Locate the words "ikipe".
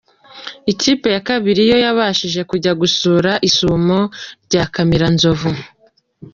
0.71-1.07